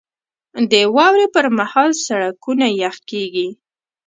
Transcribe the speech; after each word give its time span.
•د 0.71 0.73
واورې 0.95 1.25
پر 1.35 1.45
مهال 1.57 1.89
سړکونه 2.05 2.65
یخ 2.81 2.95
کېږي. 3.09 3.47